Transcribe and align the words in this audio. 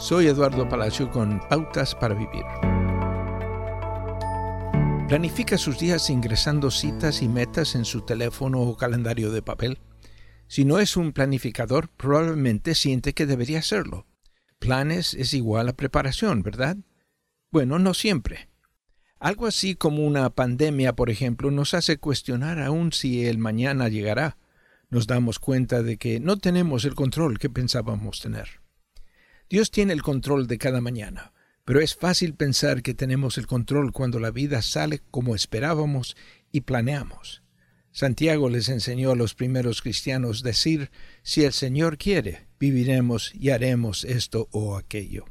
Soy 0.00 0.28
Eduardo 0.28 0.66
Palacio 0.66 1.10
con 1.10 1.40
Pautas 1.50 1.94
para 1.94 2.14
Vivir. 2.14 2.42
¿Planifica 5.06 5.58
sus 5.58 5.78
días 5.78 6.08
ingresando 6.08 6.70
citas 6.70 7.20
y 7.20 7.28
metas 7.28 7.74
en 7.74 7.84
su 7.84 8.00
teléfono 8.00 8.62
o 8.62 8.78
calendario 8.78 9.30
de 9.30 9.42
papel? 9.42 9.78
Si 10.48 10.64
no 10.64 10.78
es 10.78 10.96
un 10.96 11.12
planificador, 11.12 11.90
probablemente 11.90 12.74
siente 12.74 13.12
que 13.12 13.26
debería 13.26 13.58
hacerlo. 13.58 14.06
Planes 14.58 15.12
es 15.12 15.34
igual 15.34 15.68
a 15.68 15.74
preparación, 15.74 16.42
¿verdad? 16.42 16.78
Bueno, 17.50 17.78
no 17.78 17.92
siempre. 17.92 18.48
Algo 19.18 19.46
así 19.46 19.74
como 19.74 20.06
una 20.06 20.30
pandemia, 20.30 20.94
por 20.96 21.10
ejemplo, 21.10 21.50
nos 21.50 21.74
hace 21.74 21.98
cuestionar 21.98 22.58
aún 22.62 22.92
si 22.92 23.26
el 23.26 23.36
mañana 23.36 23.90
llegará. 23.90 24.38
Nos 24.88 25.06
damos 25.06 25.38
cuenta 25.38 25.82
de 25.82 25.98
que 25.98 26.20
no 26.20 26.38
tenemos 26.38 26.86
el 26.86 26.94
control 26.94 27.38
que 27.38 27.50
pensábamos 27.50 28.20
tener. 28.20 28.59
Dios 29.50 29.72
tiene 29.72 29.92
el 29.92 30.02
control 30.02 30.46
de 30.46 30.58
cada 30.58 30.80
mañana, 30.80 31.32
pero 31.64 31.80
es 31.80 31.96
fácil 31.96 32.34
pensar 32.34 32.82
que 32.82 32.94
tenemos 32.94 33.36
el 33.36 33.48
control 33.48 33.92
cuando 33.92 34.20
la 34.20 34.30
vida 34.30 34.62
sale 34.62 35.00
como 35.10 35.34
esperábamos 35.34 36.16
y 36.52 36.60
planeamos. 36.60 37.42
Santiago 37.90 38.48
les 38.48 38.68
enseñó 38.68 39.10
a 39.10 39.16
los 39.16 39.34
primeros 39.34 39.82
cristianos 39.82 40.44
decir, 40.44 40.92
si 41.24 41.42
el 41.42 41.52
Señor 41.52 41.98
quiere, 41.98 42.46
viviremos 42.60 43.34
y 43.34 43.50
haremos 43.50 44.04
esto 44.04 44.48
o 44.52 44.76
aquello. 44.76 45.24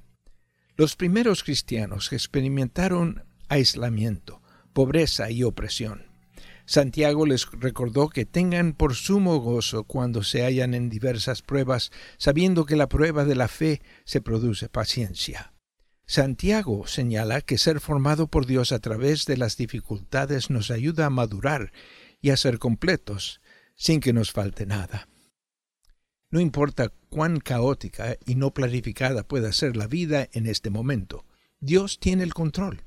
Los 0.75 0.97
primeros 0.97 1.41
cristianos 1.41 2.11
experimentaron 2.11 3.23
aislamiento, 3.47 4.41
pobreza 4.73 5.31
y 5.31 5.43
opresión. 5.43 6.08
Santiago 6.69 7.25
les 7.25 7.49
recordó 7.49 8.09
que 8.09 8.25
tengan 8.25 8.73
por 8.73 8.93
sumo 8.93 9.39
gozo 9.39 9.85
cuando 9.85 10.21
se 10.21 10.43
hallan 10.43 10.75
en 10.75 10.87
diversas 10.87 11.41
pruebas, 11.41 11.91
sabiendo 12.19 12.67
que 12.67 12.75
la 12.75 12.87
prueba 12.87 13.25
de 13.25 13.35
la 13.35 13.47
fe 13.47 13.81
se 14.05 14.21
produce 14.21 14.69
paciencia. 14.69 15.51
Santiago 16.05 16.85
señala 16.85 17.41
que 17.41 17.57
ser 17.57 17.79
formado 17.79 18.27
por 18.27 18.45
Dios 18.45 18.71
a 18.71 18.77
través 18.77 19.25
de 19.25 19.35
las 19.35 19.57
dificultades 19.57 20.51
nos 20.51 20.69
ayuda 20.69 21.07
a 21.07 21.09
madurar 21.09 21.73
y 22.21 22.29
a 22.29 22.37
ser 22.37 22.59
completos, 22.59 23.41
sin 23.73 23.99
que 23.99 24.13
nos 24.13 24.31
falte 24.31 24.67
nada. 24.67 25.09
No 26.29 26.39
importa 26.39 26.93
cuán 27.09 27.39
caótica 27.39 28.15
y 28.27 28.35
no 28.35 28.53
planificada 28.53 29.23
pueda 29.23 29.51
ser 29.53 29.75
la 29.75 29.87
vida 29.87 30.29
en 30.33 30.45
este 30.45 30.69
momento, 30.69 31.25
Dios 31.59 31.97
tiene 31.99 32.21
el 32.21 32.35
control. 32.35 32.83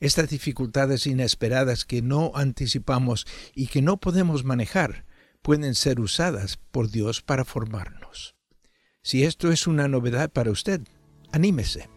Estas 0.00 0.28
dificultades 0.28 1.06
inesperadas 1.06 1.84
que 1.84 2.02
no 2.02 2.32
anticipamos 2.34 3.26
y 3.54 3.68
que 3.68 3.82
no 3.82 3.96
podemos 3.96 4.44
manejar 4.44 5.04
pueden 5.42 5.74
ser 5.74 6.00
usadas 6.00 6.58
por 6.70 6.90
Dios 6.90 7.22
para 7.22 7.44
formarnos. 7.44 8.34
Si 9.02 9.24
esto 9.24 9.52
es 9.52 9.66
una 9.66 9.88
novedad 9.88 10.30
para 10.30 10.50
usted, 10.50 10.82
anímese. 11.32 11.88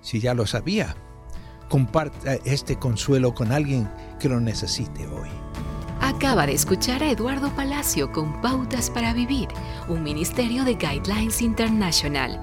Si 0.00 0.20
ya 0.20 0.34
lo 0.34 0.46
sabía, 0.46 0.96
comparta 1.68 2.34
este 2.44 2.78
consuelo 2.78 3.34
con 3.34 3.52
alguien 3.52 3.90
que 4.18 4.28
lo 4.28 4.40
necesite 4.40 5.06
hoy. 5.06 5.28
Acaba 6.00 6.46
de 6.46 6.52
escuchar 6.52 7.02
a 7.02 7.10
Eduardo 7.10 7.54
Palacio 7.54 8.12
con 8.12 8.40
Pautas 8.40 8.90
para 8.90 9.14
Vivir, 9.14 9.48
un 9.88 10.02
ministerio 10.02 10.64
de 10.64 10.74
Guidelines 10.74 11.40
International. 11.40 12.42